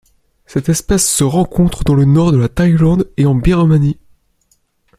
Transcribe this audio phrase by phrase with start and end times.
[0.47, 3.99] Cette espèce se rencontre dans le nord de la Thaïlande et en Birmanie.